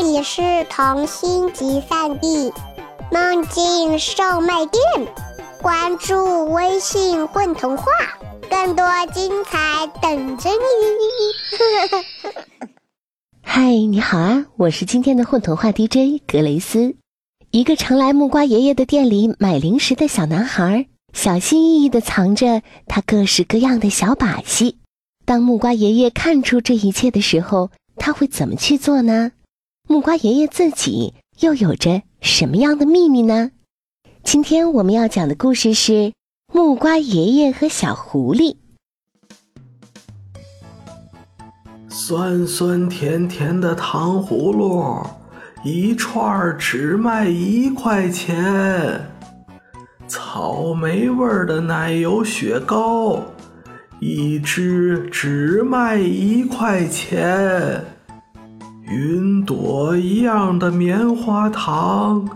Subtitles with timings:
[0.00, 0.40] 这里是
[0.70, 2.52] 童心集散地，
[3.10, 4.80] 梦境售卖店。
[5.60, 7.84] 关注微信“混童话”，
[8.48, 12.38] 更多精彩等着你。
[13.42, 16.94] 嗨，你好啊，我是今天的混童话 DJ 格雷斯，
[17.50, 24.78] 一个常来木瓜爷爷的店里买零食的小男孩，小心翼翼地藏着他各式各样的小把戏。
[25.24, 29.32] 当木瓜爷爷看出这一切的时候，他会怎么去做呢？
[29.90, 33.52] 木瓜爷爷自己又有着什么样的秘密呢？
[34.22, 35.92] 今天我们要讲的故事是
[36.52, 38.54] 《木瓜爷爷和小狐狸》。
[41.88, 45.06] 酸酸甜甜的糖葫芦，
[45.64, 49.00] 一串只卖一块钱；
[50.06, 53.22] 草莓味的奶油雪糕，
[54.00, 57.82] 一支只卖一块钱。
[58.90, 62.26] 云朵一样的棉花糖，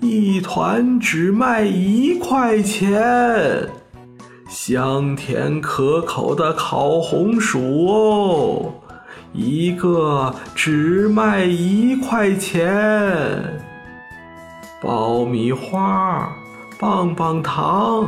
[0.00, 3.68] 一团只卖一块钱。
[4.46, 8.74] 香甜可口的烤红薯哦，
[9.32, 13.58] 一个只卖一块钱。
[14.82, 16.30] 爆米花、
[16.78, 18.06] 棒棒糖、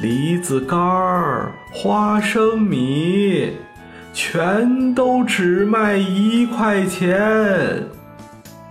[0.00, 3.56] 梨子干儿、花生米。
[4.12, 7.82] 全都只卖一块钱。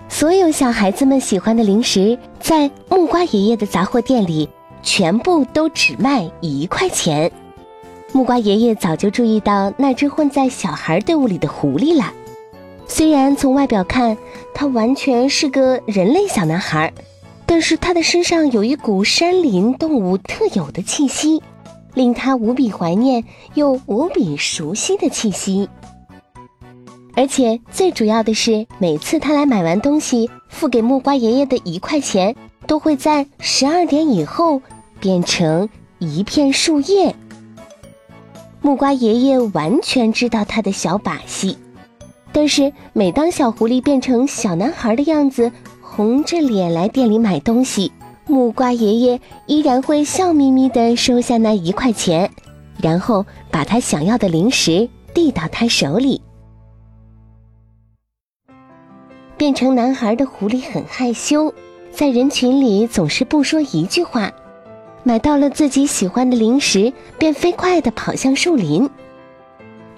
[0.07, 4.47] 所有小孩子们喜欢的零食，在木瓜爷爷的杂货店里，
[4.83, 7.31] 全部都只卖一块钱。
[8.13, 12.13] 木瓜爷爷早就注意到那只混在小孩队伍里的狐狸了。
[12.85, 14.17] 虽然从外表看，
[14.53, 16.93] 他完全是个人类小男孩，
[17.45, 21.41] 但是他的身上有一股山林动物特有的气息。
[21.93, 25.67] 令他无比怀念又无比熟悉的气息，
[27.15, 32.35] 而且最主要的是，每次他来买完东西，付给木瓜爷爷的一块钱，
[32.67, 34.61] 都会在十二点以后
[34.99, 35.67] 变成
[35.99, 37.13] 一片树叶。
[38.61, 41.57] 木瓜爷爷完全知道他的小把戏，
[42.31, 45.51] 但是每当小狐狸变成小男孩的样子，
[45.81, 47.91] 红着脸来店里买东西。
[48.27, 52.29] 木瓜爷爷依然会笑眯眯地收下那一块钱，
[52.81, 56.21] 然后把他想要的零食递到他手里。
[59.37, 61.53] 变成男孩的狐狸很害羞，
[61.91, 64.31] 在人群里总是不说一句话。
[65.03, 68.87] 买到了自己喜欢的零食，便飞快地跑向树林。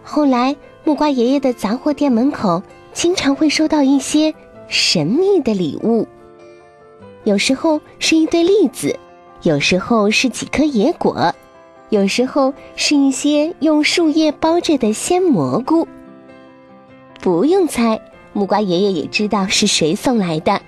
[0.01, 0.55] 后来，
[0.85, 2.63] 木瓜爷爷的杂货店门口
[2.94, 4.34] 经常会收到一些
[4.69, 6.07] 神秘的礼物。
[7.23, 8.97] 有时候是一堆栗子，
[9.44, 11.34] 有时候是几颗野果，
[11.89, 15.88] 有时候是一些用树叶包着的鲜蘑菇。
[17.22, 18.01] 不用猜，
[18.34, 20.61] 木瓜爷爷也知道是谁送来的。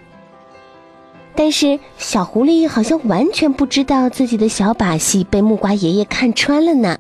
[1.36, 6.98] 但是小狐狸好像完全不知道自己的小把戏被木瓜爷爷看穿了呢。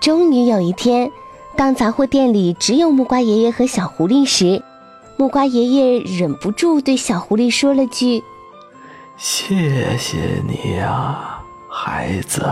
[0.00, 1.10] 终于有一天，
[1.54, 4.62] 当杂货店里只有木瓜爷爷和小狐狸时。
[5.18, 8.22] 木瓜爷爷忍不住对小狐狸说了句
[9.18, 12.48] ：“谢谢你呀，孩子。”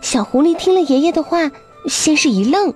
[0.00, 1.50] 小狐狸听了爷爷的话，
[1.90, 2.72] 先是一愣，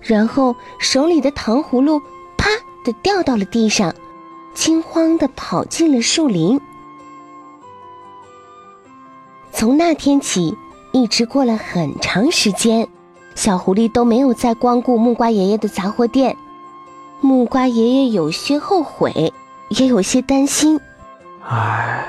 [0.00, 2.00] 然后手里的糖葫芦
[2.36, 2.50] 啪
[2.84, 3.94] 的掉到了地上，
[4.52, 6.60] 惊慌的跑进了树林。
[9.52, 10.56] 从那天起，
[10.90, 12.88] 一直过了很长时间，
[13.36, 16.36] 小狐狸都没有再光顾木瓜爷爷的杂货店。
[17.24, 19.32] 木瓜爷爷有些后悔，
[19.68, 20.80] 也有些担心。
[21.48, 22.04] 唉，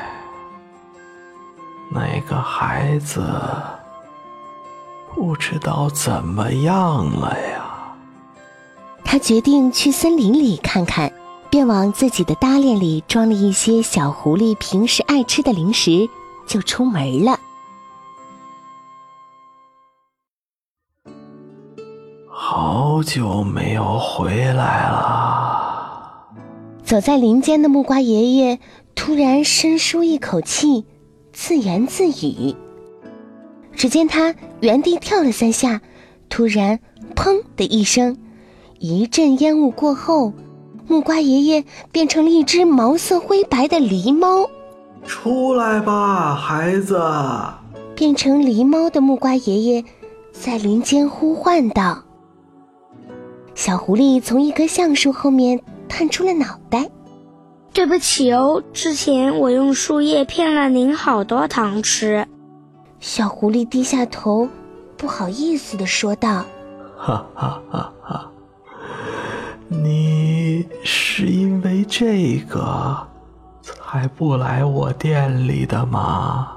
[1.92, 3.24] 那个孩子
[5.14, 7.64] 不知道怎么样了呀。
[9.06, 11.14] 他决定去森林里看看，
[11.52, 16.10] 便往自己的搭链里装了一些小狐狸平时爱吃的零食，
[16.48, 17.40] 就出门了。
[22.56, 26.22] 好久没有回来了。
[26.84, 28.60] 走在林间的木瓜爷爷
[28.94, 30.86] 突然深舒一口气，
[31.32, 32.56] 自言自语。
[33.76, 35.82] 只见他原地跳了三下，
[36.30, 36.80] 突然
[37.18, 38.16] “砰”的一声，
[38.78, 40.32] 一阵烟雾过后，
[40.88, 44.48] 木瓜爷爷变成了一只毛色灰白的狸猫。
[45.08, 47.02] 出来吧，孩子！
[47.96, 49.84] 变成狸猫的木瓜爷爷
[50.32, 52.03] 在林间呼唤道。
[53.56, 56.90] 小狐狸从一棵橡树后面探出了脑袋。
[57.74, 62.28] 对不起哦，之前我用树叶骗了您好多糖吃。
[63.00, 64.48] 小狐狸低下头，
[64.98, 66.46] 不好意思的说道
[66.98, 68.32] ：“哈哈哈哈，
[69.68, 72.98] 你是。”是因为这个
[73.62, 76.54] 才不来我店里的吗？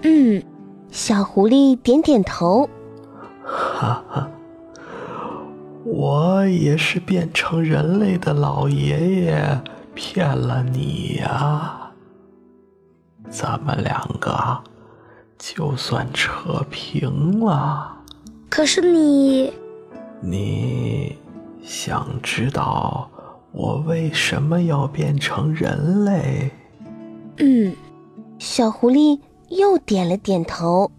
[0.00, 0.42] 嗯，
[0.90, 2.66] 小狐狸点点头。
[3.44, 4.26] 哈哈，
[5.84, 9.60] 我也是变成人类的老爷爷
[9.94, 11.90] 骗了你呀。
[13.28, 14.62] 咱们两个
[15.38, 17.96] 就算扯平了。
[18.48, 19.52] 可是你，
[20.20, 21.16] 你
[21.62, 23.08] 想知道
[23.52, 26.50] 我为什么要变成人类？
[27.38, 27.74] 嗯，
[28.38, 29.18] 小狐狸
[29.48, 30.90] 又点了点头。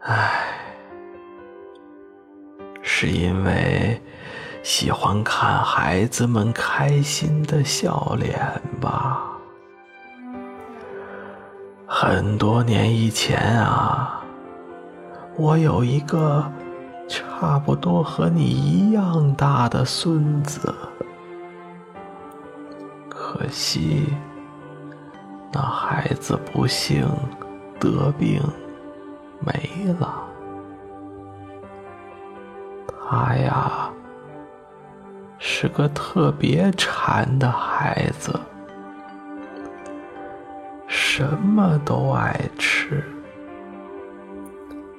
[0.00, 0.41] 唉，
[3.02, 4.00] 是因为
[4.62, 8.38] 喜欢看孩子们开心的笑脸
[8.80, 9.24] 吧。
[11.84, 14.22] 很多年以前啊。
[15.34, 16.48] 我有一个
[17.08, 20.72] 差不多和你一样大的孙子，
[23.08, 24.06] 可惜
[25.52, 27.04] 那孩子不幸
[27.80, 28.40] 得病
[29.40, 30.31] 没了。
[33.14, 33.90] 他呀
[35.38, 38.40] 是个特别馋的孩子，
[40.86, 43.04] 什么都爱吃。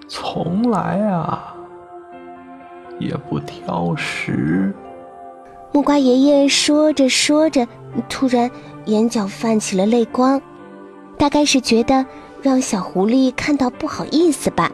[0.07, 1.56] 从来啊，
[3.00, 4.71] 也不挑食。
[5.71, 7.68] 木瓜爷爷说着说着，
[8.07, 8.48] 突然
[8.86, 10.39] 眼角泛起了泪光，
[11.18, 12.06] 大概是觉得
[12.44, 14.71] 让小狐狸看到不好意思吧。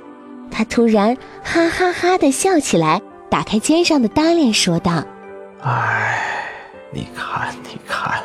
[0.51, 5.03] 他突然哈哈哈的笑起来，打开肩上的搭链说道
[5.61, 6.19] ：“哎，
[6.91, 8.21] 你看，你看，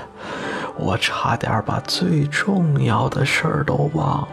[0.77, 4.29] 我差点把最重要的事儿都忘了。”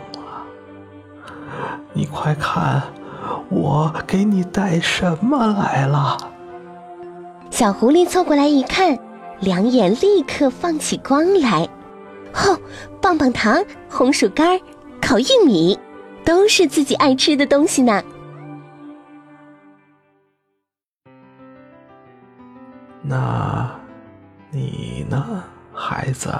[1.94, 2.81] 你快看，
[3.50, 6.18] 我给你带什么来了？
[7.50, 8.97] 小狐狸凑过来一看，
[9.41, 11.68] 两眼立刻放起光来。
[12.33, 12.57] 哦，
[13.01, 14.57] 棒棒糖、红薯干、
[15.01, 15.77] 烤玉米，
[16.23, 18.01] 都是自己爱吃的东西呢。
[23.12, 23.69] 那，
[24.52, 25.44] 你呢，
[25.74, 26.34] 孩子？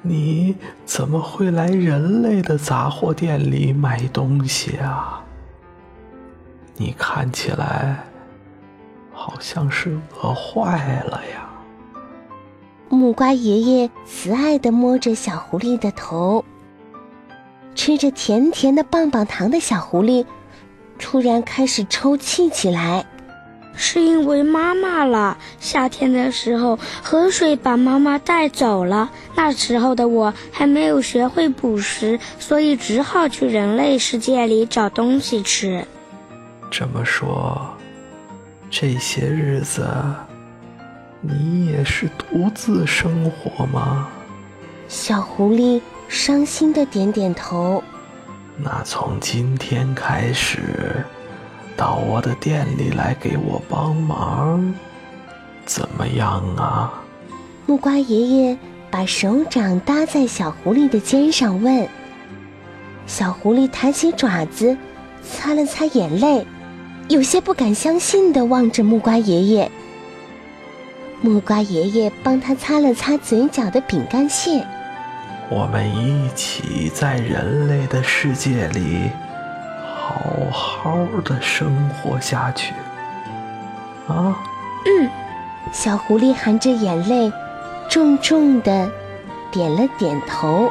[0.00, 0.54] 你
[0.84, 5.24] 怎么会来人类的杂货店里买东西啊？
[6.76, 8.04] 你看起来
[9.12, 11.48] 好像是饿坏了呀。
[12.88, 16.44] 木瓜爷爷慈爱的摸着小狐狸的头，
[17.74, 20.24] 吃着甜甜的棒棒糖的小狐狸，
[20.96, 23.04] 突然开始抽泣起来。
[23.76, 25.36] 是因为妈妈了。
[25.60, 29.10] 夏天的时候，河水把妈妈带走了。
[29.34, 35.84] 那时候的我还没有学会捕食，所以只好去人类世界里找东西吃。
[36.70, 37.76] 这么说，
[38.70, 39.88] 这些日子
[41.20, 44.08] 你也是独自生活吗？
[44.86, 47.82] 小狐狸伤心的点点头。
[48.56, 51.04] 那从今天开始。
[51.76, 54.74] 到我的店里来给我帮忙，
[55.64, 56.92] 怎么样啊？
[57.66, 58.58] 木瓜爷爷
[58.90, 61.88] 把手掌搭在小狐狸的肩上，问。
[63.06, 64.76] 小狐狸抬起爪子，
[65.22, 66.46] 擦了擦眼泪，
[67.08, 69.70] 有些不敢相信的望着木瓜爷爷。
[71.20, 74.64] 木瓜爷爷帮他擦了擦嘴角的饼干屑。
[75.50, 79.10] 我们一起在人类的世界里。
[80.14, 82.72] 好好的生活下去，
[84.06, 84.36] 啊！
[84.86, 85.10] 嗯，
[85.72, 87.32] 小狐狸含着眼泪，
[87.88, 88.88] 重重的
[89.50, 90.70] 点了点头。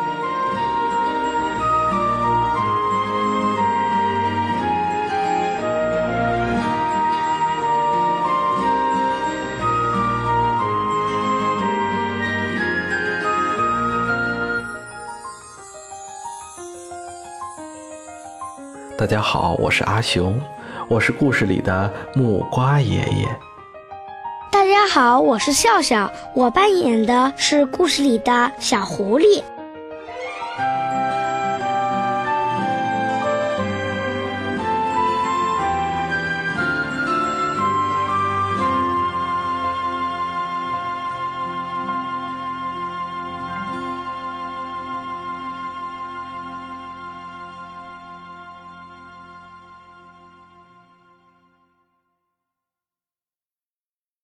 [19.03, 20.39] 大家好，我是阿雄，
[20.87, 23.27] 我是故事里的木瓜爷爷。
[24.49, 29.43] 大家好，我是笑笑，我扮演的是故事里的小狐狸。